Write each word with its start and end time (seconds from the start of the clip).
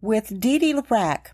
with 0.00 0.40
Dee 0.40 0.58
Dee 0.58 0.74
LaFrac, 0.74 1.28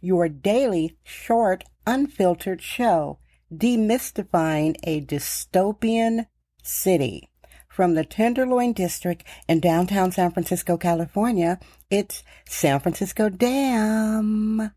your 0.00 0.28
daily 0.28 0.96
short, 1.04 1.64
unfiltered 1.86 2.62
show 2.62 3.18
demystifying 3.52 4.76
a 4.82 5.00
dystopian 5.02 6.26
city. 6.62 7.30
From 7.68 7.94
the 7.94 8.04
Tenderloin 8.04 8.72
District 8.72 9.22
in 9.48 9.60
downtown 9.60 10.10
San 10.10 10.32
Francisco, 10.32 10.76
California, 10.78 11.58
it's 11.90 12.22
San 12.48 12.80
Francisco 12.80 13.28
Damn. 13.28 14.72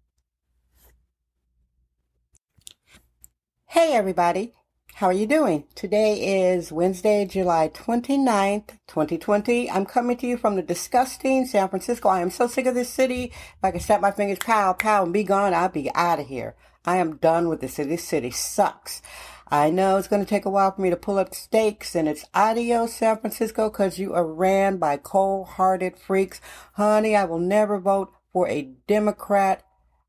Hey 3.68 3.94
everybody, 3.94 4.54
how 5.00 5.08
are 5.08 5.14
you 5.14 5.26
doing? 5.26 5.64
Today 5.76 6.50
is 6.52 6.74
Wednesday, 6.74 7.24
July 7.24 7.70
29th, 7.70 8.72
2020. 8.88 9.72
I'm 9.72 9.86
coming 9.86 10.18
to 10.18 10.28
you 10.28 10.36
from 10.36 10.58
the 10.58 10.62
disgusting 10.62 11.46
San 11.46 11.70
Francisco. 11.70 12.10
I 12.10 12.20
am 12.20 12.30
so 12.30 12.48
sick 12.48 12.66
of 12.66 12.76
this 12.76 12.90
city. 12.90 13.32
If 13.32 13.64
I 13.64 13.72
could 13.72 13.82
snap 13.82 14.02
my 14.02 14.12
fingers, 14.12 14.40
pow, 14.40 14.74
pow, 14.74 15.04
and 15.04 15.14
be 15.14 15.24
gone, 15.24 15.54
I'd 15.54 15.72
be 15.72 15.90
out 15.96 16.20
of 16.20 16.28
here. 16.28 16.58
I 16.84 16.98
am 16.98 17.16
done 17.16 17.48
with 17.48 17.62
this 17.62 17.76
city. 17.76 17.92
This 17.92 18.04
city 18.04 18.30
sucks. 18.30 19.02
I 19.48 19.70
know 19.70 19.96
it's 19.96 20.10
going 20.10 20.22
to 20.22 20.30
take 20.30 20.44
a 20.44 20.50
while 20.50 20.74
for 20.74 20.82
me 20.82 20.90
to 20.90 20.98
pull 20.98 21.18
up 21.18 21.34
stakes 21.34 21.96
and 21.96 22.10
it's 22.10 22.26
adios 22.34 22.96
San 22.96 23.20
Francisco 23.20 23.70
because 23.70 24.00
you 24.00 24.14
are 24.14 24.28
ran 24.28 24.80
by 24.80 24.98
cold-hearted 24.98 25.98
freaks. 25.98 26.42
Honey, 26.74 27.16
I 27.16 27.24
will 27.24 27.40
never 27.40 27.80
vote 27.80 28.12
for 28.34 28.50
a 28.50 28.74
Democrat, 28.86 29.64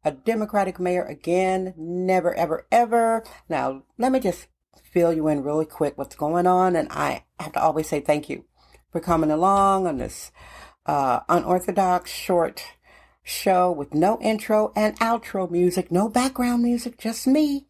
a 0.04 0.10
Democratic 0.10 0.80
mayor 0.80 1.04
again. 1.04 1.74
Never, 1.77 2.34
ever, 2.34 2.66
ever. 2.73 3.23
Now, 3.48 3.84
let 3.96 4.10
me 4.10 4.18
just 4.18 4.48
fill 4.83 5.12
you 5.12 5.29
in 5.29 5.42
really 5.42 5.66
quick 5.66 5.97
what's 5.97 6.16
going 6.16 6.47
on. 6.47 6.77
And 6.77 6.88
I 6.91 7.24
have 7.38 7.52
to 7.52 7.62
always 7.62 7.88
say 7.88 8.01
thank 8.01 8.29
you 8.29 8.45
for 8.91 9.01
coming 9.01 9.30
along 9.30 9.87
on 9.87 9.98
this 9.98 10.33
uh, 10.87 11.20
unorthodox 11.29 12.10
short 12.10 12.65
show 13.23 13.70
with 13.70 13.95
no 13.95 14.19
intro 14.20 14.73
and 14.74 14.98
outro 14.98 15.51
music, 15.51 15.93
no 15.93 16.09
background 16.09 16.63
music, 16.63 16.98
just 16.98 17.26
me. 17.26 17.66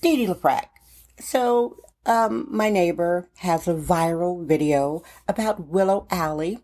Dee 0.00 0.16
Dee 0.16 0.26
LaFrac. 0.26 0.66
So, 1.20 1.76
um, 2.06 2.46
my 2.50 2.70
neighbor 2.70 3.28
has 3.38 3.68
a 3.68 3.74
viral 3.74 4.46
video 4.46 5.02
about 5.26 5.68
Willow 5.68 6.06
Alley. 6.10 6.60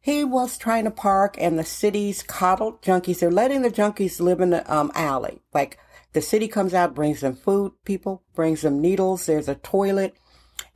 He 0.00 0.24
was 0.24 0.56
trying 0.56 0.84
to 0.84 0.90
park 0.90 1.36
and 1.38 1.58
the 1.58 1.64
city's 1.64 2.22
coddled 2.22 2.82
junkies, 2.82 3.20
they're 3.20 3.30
letting 3.30 3.62
the 3.62 3.70
junkies 3.70 4.20
live 4.20 4.40
in 4.40 4.50
the 4.50 4.72
um, 4.72 4.90
alley. 4.94 5.42
Like 5.52 5.78
the 6.12 6.22
city 6.22 6.48
comes 6.48 6.74
out, 6.74 6.94
brings 6.94 7.20
them 7.20 7.34
food, 7.34 7.72
people, 7.84 8.22
brings 8.34 8.62
them 8.62 8.80
needles. 8.80 9.26
There's 9.26 9.48
a 9.48 9.54
toilet 9.56 10.16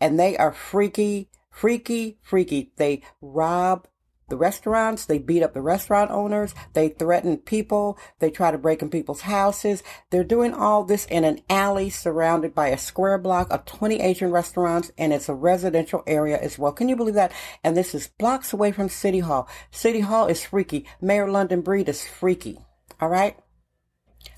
and 0.00 0.18
they 0.18 0.36
are 0.36 0.52
freaky, 0.52 1.28
freaky, 1.50 2.18
freaky. 2.22 2.72
They 2.76 3.02
rob 3.20 3.86
the 4.28 4.36
restaurants. 4.36 5.04
They 5.04 5.18
beat 5.18 5.42
up 5.42 5.54
the 5.54 5.62
restaurant 5.62 6.10
owners. 6.10 6.54
They 6.72 6.88
threaten 6.88 7.36
people. 7.38 7.98
They 8.18 8.30
try 8.30 8.50
to 8.50 8.58
break 8.58 8.82
in 8.82 8.90
people's 8.90 9.22
houses. 9.22 9.82
They're 10.10 10.24
doing 10.24 10.52
all 10.52 10.84
this 10.84 11.04
in 11.06 11.24
an 11.24 11.40
alley 11.48 11.90
surrounded 11.90 12.54
by 12.54 12.68
a 12.68 12.78
square 12.78 13.18
block 13.18 13.52
of 13.52 13.64
20 13.64 14.00
Asian 14.00 14.30
restaurants 14.30 14.90
and 14.98 15.12
it's 15.12 15.28
a 15.28 15.34
residential 15.34 16.02
area 16.06 16.38
as 16.38 16.58
well. 16.58 16.72
Can 16.72 16.88
you 16.88 16.96
believe 16.96 17.14
that? 17.14 17.32
And 17.62 17.76
this 17.76 17.94
is 17.94 18.08
blocks 18.08 18.52
away 18.52 18.72
from 18.72 18.88
City 18.88 19.20
Hall. 19.20 19.48
City 19.70 20.00
Hall 20.00 20.26
is 20.26 20.44
freaky. 20.44 20.86
Mayor 21.00 21.30
London 21.30 21.60
Breed 21.60 21.88
is 21.88 22.06
freaky. 22.06 22.58
All 23.00 23.08
right. 23.08 23.38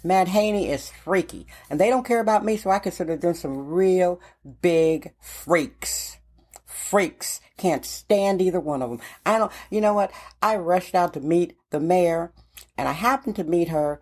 Matt 0.05 0.29
Haney 0.29 0.69
is 0.69 0.91
freaky. 0.91 1.47
And 1.69 1.81
they 1.81 1.91
don't 1.91 2.07
care 2.07 2.21
about 2.21 2.45
me, 2.45 2.57
so 2.57 2.71
I 2.71 2.79
consider 2.79 3.17
them 3.17 3.35
some 3.35 3.69
real 3.69 4.21
big 4.63 5.15
freaks. 5.21 6.19
Freaks. 6.67 7.41
Can't 7.57 7.85
stand 7.85 8.41
either 8.41 8.61
one 8.61 8.83
of 8.83 8.91
them. 8.91 9.01
I 9.27 9.39
don't, 9.39 9.53
you 9.71 9.81
know 9.81 9.95
what? 9.95 10.13
I 10.41 10.57
rushed 10.57 10.95
out 10.95 11.15
to 11.15 11.21
meet 11.21 11.57
the 11.71 11.81
mayor, 11.81 12.33
and 12.77 12.89
I 12.89 12.93
happened 12.93 13.37
to 13.37 13.45
meet 13.45 13.69
her 13.69 14.01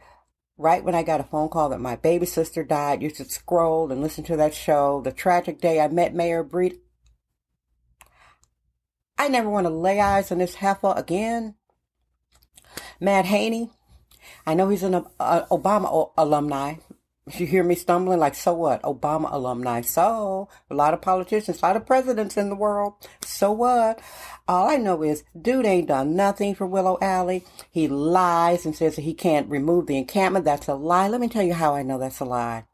right 0.59 0.85
when 0.85 0.95
I 0.95 1.03
got 1.03 1.21
a 1.21 1.25
phone 1.25 1.49
call 1.49 1.71
that 1.71 1.81
my 1.81 1.97
baby 1.97 2.27
sister 2.27 2.65
died. 2.65 3.03
You 3.03 3.13
should 3.13 3.31
scroll 3.31 3.91
and 3.91 4.03
listen 4.03 4.25
to 4.25 4.37
that 4.37 4.55
show. 4.55 5.01
The 5.03 5.13
tragic 5.13 5.61
day 5.61 5.81
I 5.81 5.89
met 5.89 6.15
Mayor 6.15 6.43
Breed. 6.43 6.79
I 9.19 9.29
never 9.29 9.49
want 9.49 9.67
to 9.67 9.71
lay 9.71 10.01
eyes 10.01 10.31
on 10.31 10.39
this 10.39 10.57
heifer 10.57 10.93
again. 10.95 11.55
Matt 13.01 13.27
Haney, 13.27 13.71
I 14.47 14.55
know 14.55 14.69
he's 14.69 14.83
an 14.83 14.95
uh, 14.95 15.47
Obama 15.51 16.11
alumni. 16.17 16.77
If 17.27 17.41
you 17.41 17.47
hear 17.47 17.65
me 17.65 17.75
stumbling, 17.75 18.21
like, 18.21 18.37
so 18.37 18.55
what? 18.55 18.83
Obama 18.83 19.33
alumni. 19.33 19.81
So, 19.81 20.49
a 20.71 20.75
lot 20.75 20.95
of 20.95 21.03
politicians, 21.03 21.61
a 21.61 21.67
lot 21.67 21.75
of 21.75 21.85
presidents 21.85 22.37
in 22.37 22.51
the 22.51 22.55
world. 22.55 22.95
So 23.21 23.51
what? 23.51 24.01
All 24.47 24.71
I 24.71 24.77
know 24.77 25.03
is, 25.03 25.25
dude 25.41 25.67
ain't 25.67 25.89
done 25.89 26.15
nothing 26.15 26.55
for 26.55 26.69
Willow 26.69 26.99
Alley. 27.03 27.45
He 27.73 27.89
lies 27.89 28.65
and 28.65 28.77
says 28.77 28.95
that 28.95 29.03
he 29.03 29.13
can't 29.13 29.51
remove 29.51 29.89
the 29.89 29.99
encampment. 29.99 30.45
That's 30.45 30.69
a 30.69 30.75
lie. 30.75 31.09
Let 31.09 31.21
me 31.21 31.29
tell 31.29 31.43
you 31.43 31.55
how 31.55 31.75
I 31.75 31.83
know 31.83 31.99
that's 31.99 32.21
a 32.21 32.25
lie. 32.25 32.65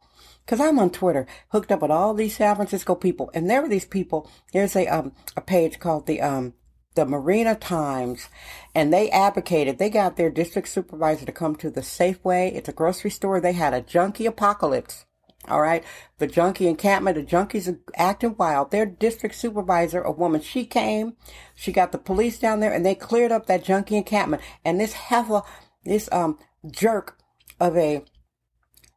Cause 0.47 0.61
I'm 0.61 0.79
on 0.81 0.91
Twitter, 0.91 1.27
hooked 1.51 1.71
up 1.71 1.83
with 1.83 1.93
all 1.93 2.15
these 2.15 2.37
San 2.37 2.57
Francisco 2.57 2.97
people, 2.97 3.31
and 3.33 3.49
there 3.49 3.63
were 3.63 3.69
these 3.69 3.85
people. 3.85 4.29
There's 4.53 4.75
a 4.75 4.87
um 4.89 5.13
a 5.37 5.41
page 5.41 5.79
called 5.79 6.07
the 6.07 6.21
um 6.21 6.55
the 6.95 7.07
Marina 7.07 7.55
Times, 7.55 8.29
and 8.75 8.93
they 8.93 9.11
advocated, 9.11 9.79
they 9.79 9.91
got 9.91 10.17
their 10.17 10.31
district 10.31 10.69
supervisor 10.69 11.27
to 11.27 11.33
come 11.33 11.57
to 11.57 11.71
the 11.71 11.81
Safeway. 11.81 12.55
It's 12.55 12.69
a 12.69 12.73
grocery 12.73 13.11
store. 13.11 13.41
They 13.41 13.53
had 13.53 13.75
a 13.75 13.81
junkie 13.81 14.27
apocalypse. 14.27 15.07
All 15.49 15.61
right. 15.61 15.83
The 16.19 16.27
junkie 16.27 16.69
encampment, 16.69 17.17
the 17.17 17.25
junkies 17.25 17.77
acting 17.97 18.37
wild. 18.39 18.71
Their 18.71 18.87
district 18.87 19.35
supervisor, 19.35 20.01
a 20.01 20.13
woman, 20.13 20.41
she 20.41 20.65
came, 20.65 21.17
she 21.55 21.73
got 21.73 21.91
the 21.91 21.99
police 21.99 22.39
down 22.39 22.61
there 22.61 22.73
and 22.73 22.87
they 22.87 22.95
cleared 22.95 23.33
up 23.33 23.47
that 23.47 23.65
junkie 23.65 23.97
encampment. 23.97 24.43
And 24.65 24.79
this 24.79 24.93
heifer, 24.93 25.43
this, 25.85 26.09
um, 26.13 26.39
jerk 26.71 27.19
of 27.59 27.77
a 27.77 28.05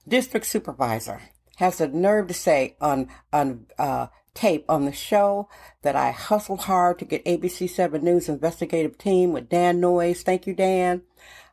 district 0.07 0.45
supervisor 0.45 1.21
has 1.55 1.79
the 1.79 1.87
nerve 1.87 2.27
to 2.27 2.33
say 2.35 2.75
on, 2.79 3.09
on, 3.33 3.65
uh, 3.79 4.07
tape 4.35 4.65
on 4.69 4.85
the 4.85 4.91
show 4.91 5.49
that 5.81 5.95
I 5.95 6.11
hustled 6.11 6.61
hard 6.61 6.99
to 6.99 7.05
get 7.05 7.25
ABC 7.25 7.67
7 7.67 8.03
News 8.03 8.29
investigative 8.29 8.97
team 8.97 9.31
with 9.31 9.49
Dan 9.49 9.79
Noyes. 9.79 10.21
Thank 10.21 10.45
you, 10.45 10.53
Dan. 10.53 11.01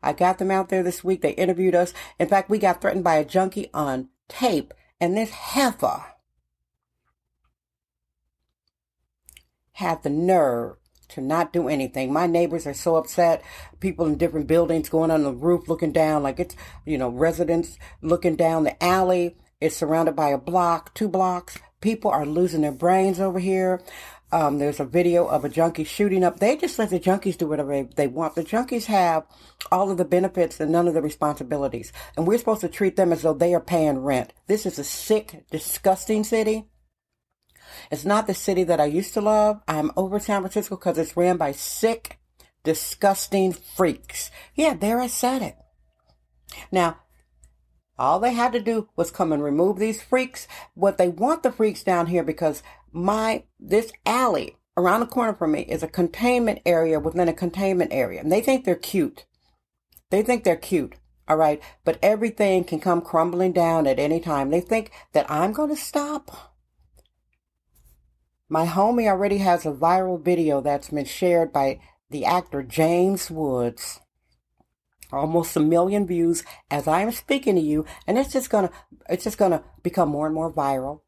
I 0.03 0.13
got 0.13 0.39
them 0.39 0.51
out 0.51 0.69
there 0.69 0.83
this 0.83 1.03
week. 1.03 1.23
They 1.23 1.31
interviewed 1.31 1.75
us. 1.75 1.95
In 2.19 2.29
fact, 2.29 2.51
we 2.51 2.59
got 2.59 2.81
threatened 2.81 3.05
by 3.05 3.17
a 3.17 3.25
junkie 3.25 3.71
on 3.73 4.09
tape, 4.29 4.75
and 5.01 5.17
this 5.17 5.31
heifer 5.31 6.05
had 9.73 10.03
the 10.03 10.11
nerve 10.11 10.77
to 11.09 11.21
not 11.21 11.53
do 11.53 11.69
anything. 11.69 12.13
My 12.13 12.27
neighbors 12.27 12.67
are 12.67 12.75
so 12.75 12.97
upset. 12.97 13.43
People 13.81 14.07
in 14.07 14.17
different 14.17 14.47
buildings 14.47 14.89
going 14.89 15.11
on 15.11 15.23
the 15.23 15.33
roof 15.33 15.69
looking 15.69 15.93
down 15.93 16.23
like 16.23 16.41
it's, 16.41 16.57
you 16.85 16.99
know, 16.99 17.09
residents 17.09 17.79
looking 18.01 18.37
down 18.37 18.65
the 18.65 18.83
alley. 18.83 19.37
It's 19.61 19.77
surrounded 19.77 20.17
by 20.17 20.31
a 20.31 20.39
block, 20.39 20.95
two 20.95 21.09
blocks. 21.09 21.59
People 21.83 22.11
are 22.11 22.25
losing 22.25 22.63
their 22.63 22.73
brains 22.73 23.21
over 23.21 23.39
here. 23.39 23.83
Um, 24.33 24.59
there's 24.59 24.81
a 24.81 24.85
video 24.87 25.27
of 25.27 25.45
a 25.45 25.51
junkie 25.51 25.85
shooting 25.85 26.25
up. 26.25 26.41
They 26.41 26.57
just 26.57 26.79
let 26.79 26.89
the 26.89 26.99
junkies 26.99 27.37
do 27.37 27.47
whatever 27.47 27.83
they 27.83 28.07
want. 28.07 28.35
The 28.35 28.45
junkies 28.45 28.87
have 28.87 29.27
all 29.71 29.91
of 29.91 29.99
the 29.99 30.07
benefits 30.07 30.59
and 30.59 30.73
none 30.73 30.89
of 30.89 30.95
the 30.95 31.03
responsibilities. 31.03 31.93
And 32.17 32.27
we're 32.27 32.39
supposed 32.39 32.63
to 32.63 32.69
treat 32.69 32.97
them 32.97 33.13
as 33.13 33.21
though 33.21 33.35
they 33.35 33.53
are 33.53 33.61
paying 33.61 33.99
rent. 33.99 34.33
This 34.47 34.65
is 34.65 34.79
a 34.79 34.85
sick, 34.85 35.45
disgusting 35.51 36.25
city. 36.25 36.65
It's 37.91 38.07
not 38.07 38.27
the 38.27 38.35
city 38.35 38.65
that 38.65 38.81
I 38.81 38.87
used 38.87 39.13
to 39.15 39.21
love. 39.21 39.61
I'm 39.69 39.91
over 39.97 40.19
San 40.19 40.41
Francisco 40.41 40.77
because 40.77 40.97
it's 40.97 41.17
ran 41.17 41.37
by 41.37 41.53
sick, 41.53 42.19
disgusting 42.65 43.53
freaks. 43.53 44.31
Yeah, 44.55 44.73
there 44.73 45.01
I 45.01 45.09
said 45.09 45.43
it. 45.43 45.57
Now, 46.71 47.01
all 47.99 48.19
they 48.19 48.33
had 48.33 48.53
to 48.53 48.61
do 48.61 48.89
was 48.97 49.11
come 49.11 49.33
and 49.33 49.43
remove 49.43 49.79
these 49.79 50.03
freaks. 50.03 50.49
What 50.75 50.99
they 50.99 51.09
want 51.09 51.43
the 51.43 51.53
freaks 51.53 51.83
down 51.83 52.07
here 52.07 52.23
because 52.23 52.63
my, 52.93 53.45
this 53.61 53.93
alley 54.07 54.57
around 54.77 55.01
the 55.01 55.07
corner 55.07 55.35
from 55.35 55.53
me 55.53 55.63
is 55.63 55.83
a 55.83 55.89
containment 55.89 56.61
area 56.65 56.99
within 56.99 57.29
a 57.29 57.35
containment 57.35 57.93
area. 57.93 58.21
And 58.21 58.33
they 58.33 58.41
think 58.41 58.65
they're 58.65 58.75
cute. 58.75 59.27
They 60.11 60.23
think 60.23 60.45
they're 60.45 60.57
cute. 60.57 60.95
All 61.29 61.37
right. 61.37 61.63
But 61.85 61.99
everything 62.03 62.65
can 62.65 62.81
come 62.81 63.01
crumbling 63.01 63.53
down 63.53 63.87
at 63.87 63.99
any 63.99 64.21
time. 64.21 64.51
They 64.51 64.61
think 64.61 64.91
that 65.13 65.31
I'm 65.31 65.53
going 65.53 65.71
to 65.71 65.77
stop. 65.77 66.57
My 68.49 68.67
homie 68.67 69.09
already 69.09 69.39
has 69.39 69.65
a 69.65 69.73
viral 69.73 70.23
video 70.23 70.61
that's 70.61 70.91
been 70.91 71.07
shared 71.07 71.53
by 71.53 71.81
the 72.11 72.27
actor 72.27 72.63
James 72.63 73.31
Woods 73.31 74.01
almost 75.19 75.57
a 75.57 75.61
million 75.61 76.07
views 76.07 76.45
as 76.71 76.87
I 76.87 77.03
am 77.03 77.13
speaking 77.13 77.55
to 77.57 77.61
you, 77.61 77.85
and 78.07 78.19
it's 78.19 78.33
just 78.33 78.51
gonna 78.51 78.71
it's 79.09 79.25
just 79.25 79.39
gonna 79.39 79.63
become 79.83 80.09
more 80.09 80.27
and 80.27 80.35
more 80.35 80.53
viral. 80.53 81.01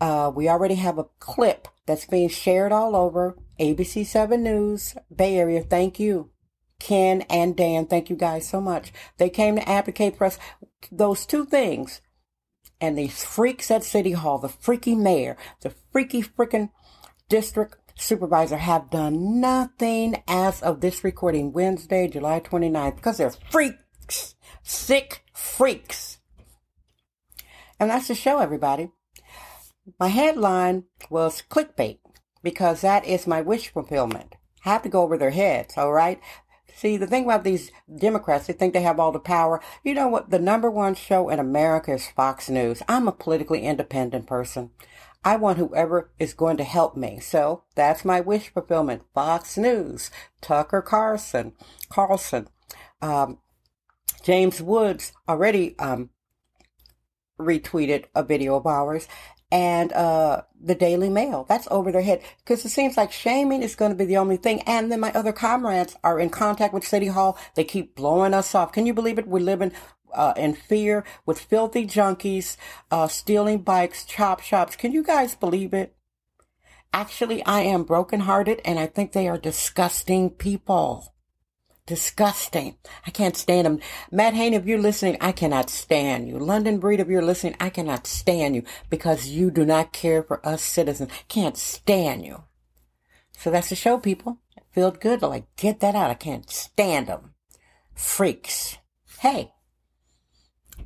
Uh, 0.00 0.30
we 0.34 0.48
already 0.48 0.74
have 0.74 0.98
a 0.98 1.06
clip 1.20 1.68
that's 1.86 2.06
being 2.06 2.28
shared 2.28 2.72
all 2.72 2.96
over 2.96 3.36
ABC 3.60 4.04
7 4.04 4.42
News 4.42 4.96
Bay 5.14 5.36
Area. 5.36 5.62
Thank 5.62 6.00
you, 6.00 6.30
Ken 6.80 7.22
and 7.22 7.56
Dan. 7.56 7.86
Thank 7.86 8.10
you 8.10 8.16
guys 8.16 8.48
so 8.48 8.60
much. 8.60 8.92
They 9.18 9.30
came 9.30 9.56
to 9.56 9.68
advocate 9.68 10.16
for 10.16 10.24
us. 10.24 10.38
Those 10.90 11.24
two 11.24 11.44
things. 11.44 12.00
And 12.80 12.98
these 12.98 13.22
freaks 13.22 13.70
at 13.70 13.84
City 13.84 14.10
Hall, 14.10 14.38
the 14.38 14.48
freaky 14.48 14.96
mayor, 14.96 15.36
the 15.60 15.70
freaky 15.92 16.20
freaking 16.20 16.70
district 17.28 17.81
supervisor 17.94 18.56
have 18.56 18.90
done 18.90 19.40
nothing 19.40 20.22
as 20.26 20.62
of 20.62 20.80
this 20.80 21.04
recording 21.04 21.52
Wednesday, 21.52 22.08
July 22.08 22.40
29th, 22.40 22.96
because 22.96 23.18
they're 23.18 23.30
freaks, 23.50 24.34
sick 24.62 25.24
freaks. 25.32 26.18
And 27.78 27.90
that's 27.90 28.08
the 28.08 28.14
show, 28.14 28.38
everybody. 28.38 28.90
My 29.98 30.08
headline 30.08 30.84
was 31.10 31.42
clickbait 31.50 31.98
because 32.42 32.80
that 32.80 33.04
is 33.04 33.26
my 33.26 33.40
wish 33.40 33.68
fulfillment. 33.68 34.36
I 34.64 34.70
have 34.70 34.82
to 34.82 34.88
go 34.88 35.02
over 35.02 35.18
their 35.18 35.30
heads, 35.30 35.76
all 35.76 35.92
right? 35.92 36.20
See, 36.74 36.96
the 36.96 37.06
thing 37.06 37.24
about 37.24 37.44
these 37.44 37.70
Democrats, 37.94 38.46
they 38.46 38.52
think 38.52 38.72
they 38.72 38.82
have 38.82 38.98
all 38.98 39.12
the 39.12 39.20
power. 39.20 39.60
You 39.84 39.94
know 39.94 40.08
what? 40.08 40.30
The 40.30 40.38
number 40.38 40.70
one 40.70 40.94
show 40.94 41.28
in 41.28 41.38
America 41.38 41.92
is 41.92 42.08
Fox 42.08 42.48
News. 42.48 42.82
I'm 42.88 43.06
a 43.06 43.12
politically 43.12 43.64
independent 43.64 44.26
person. 44.26 44.70
I 45.24 45.36
want 45.36 45.58
whoever 45.58 46.10
is 46.18 46.34
going 46.34 46.56
to 46.56 46.64
help 46.64 46.96
me. 46.96 47.20
So 47.20 47.64
that's 47.74 48.04
my 48.04 48.20
wish 48.20 48.48
fulfillment. 48.52 49.02
Fox 49.14 49.56
News, 49.56 50.10
Tucker 50.40 50.82
Carlson, 50.82 51.52
Carlson, 51.88 52.48
um, 53.00 53.38
James 54.22 54.60
Woods 54.60 55.12
already 55.28 55.78
um, 55.78 56.10
retweeted 57.38 58.06
a 58.14 58.22
video 58.22 58.56
of 58.56 58.66
ours, 58.66 59.08
and 59.52 59.92
uh, 59.92 60.42
the 60.58 60.74
Daily 60.74 61.10
Mail. 61.10 61.44
That's 61.46 61.68
over 61.70 61.92
their 61.92 62.02
head 62.02 62.22
because 62.38 62.64
it 62.64 62.70
seems 62.70 62.96
like 62.96 63.12
shaming 63.12 63.62
is 63.62 63.76
going 63.76 63.92
to 63.92 63.96
be 63.96 64.06
the 64.06 64.16
only 64.16 64.38
thing. 64.38 64.62
And 64.62 64.90
then 64.90 64.98
my 64.98 65.12
other 65.12 65.32
comrades 65.32 65.94
are 66.02 66.18
in 66.18 66.30
contact 66.30 66.72
with 66.72 66.86
City 66.86 67.08
Hall. 67.08 67.38
They 67.54 67.62
keep 67.62 67.94
blowing 67.94 68.32
us 68.32 68.54
off. 68.54 68.72
Can 68.72 68.86
you 68.86 68.94
believe 68.94 69.18
it? 69.18 69.28
We're 69.28 69.44
living 69.44 69.72
uh, 70.14 70.32
in 70.38 70.54
fear 70.54 71.04
with 71.26 71.38
filthy 71.38 71.86
junkies, 71.86 72.56
uh, 72.90 73.08
stealing 73.08 73.58
bikes, 73.58 74.06
chop 74.06 74.40
shops. 74.40 74.74
Can 74.74 74.92
you 74.92 75.04
guys 75.04 75.34
believe 75.34 75.74
it? 75.74 75.94
Actually, 76.94 77.44
I 77.44 77.60
am 77.60 77.84
brokenhearted 77.84 78.62
and 78.64 78.78
I 78.78 78.86
think 78.86 79.12
they 79.12 79.28
are 79.28 79.38
disgusting 79.38 80.30
people. 80.30 81.11
Disgusting. 81.92 82.78
I 83.06 83.10
can't 83.10 83.36
stand 83.36 83.66
them. 83.66 83.80
Matt 84.10 84.32
Hain, 84.32 84.54
if 84.54 84.64
you're 84.64 84.78
listening, 84.78 85.18
I 85.20 85.30
cannot 85.30 85.68
stand 85.68 86.26
you. 86.26 86.38
London 86.38 86.78
Breed, 86.78 87.00
if 87.00 87.08
you're 87.08 87.20
listening, 87.20 87.54
I 87.60 87.68
cannot 87.68 88.06
stand 88.06 88.56
you 88.56 88.62
because 88.88 89.28
you 89.28 89.50
do 89.50 89.66
not 89.66 89.92
care 89.92 90.22
for 90.22 90.40
us 90.42 90.62
citizens. 90.62 91.10
Can't 91.28 91.54
stand 91.54 92.24
you. 92.24 92.44
So 93.32 93.50
that's 93.50 93.68
the 93.68 93.74
show, 93.76 93.98
people. 93.98 94.38
It 94.74 95.00
good 95.00 95.20
to 95.20 95.26
like 95.26 95.54
get 95.56 95.80
that 95.80 95.94
out. 95.94 96.08
I 96.08 96.14
can't 96.14 96.48
stand 96.48 97.08
them. 97.08 97.34
Freaks. 97.94 98.78
Hey, 99.18 99.52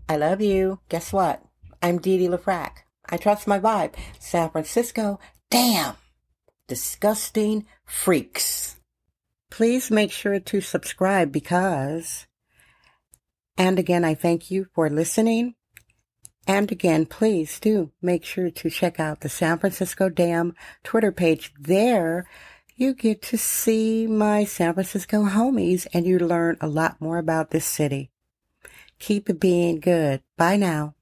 I 0.08 0.16
love 0.16 0.40
you. 0.40 0.80
Guess 0.88 1.12
what? 1.12 1.40
I'm 1.80 1.98
Dee 1.98 2.18
Dee 2.18 2.26
LaFrac. 2.26 2.78
I 3.08 3.16
trust 3.16 3.46
my 3.46 3.60
vibe. 3.60 3.94
San 4.18 4.50
Francisco. 4.50 5.20
Damn. 5.50 5.94
Disgusting 6.66 7.64
freaks. 7.84 8.65
Please 9.56 9.90
make 9.90 10.12
sure 10.12 10.38
to 10.38 10.60
subscribe 10.60 11.32
because, 11.32 12.26
and 13.56 13.78
again, 13.78 14.04
I 14.04 14.14
thank 14.14 14.50
you 14.50 14.66
for 14.74 14.90
listening. 14.90 15.54
And 16.46 16.70
again, 16.70 17.06
please 17.06 17.58
do 17.58 17.90
make 18.02 18.22
sure 18.22 18.50
to 18.50 18.68
check 18.68 19.00
out 19.00 19.22
the 19.22 19.30
San 19.30 19.58
Francisco 19.58 20.10
Damn 20.10 20.54
Twitter 20.84 21.10
page. 21.10 21.54
There, 21.58 22.28
you 22.74 22.92
get 22.92 23.22
to 23.22 23.38
see 23.38 24.06
my 24.06 24.44
San 24.44 24.74
Francisco 24.74 25.24
homies 25.24 25.86
and 25.94 26.04
you 26.04 26.18
learn 26.18 26.58
a 26.60 26.68
lot 26.68 27.00
more 27.00 27.16
about 27.16 27.50
this 27.50 27.64
city. 27.64 28.10
Keep 28.98 29.40
being 29.40 29.80
good. 29.80 30.20
Bye 30.36 30.58
now. 30.58 30.95